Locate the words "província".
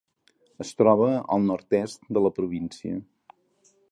2.39-2.99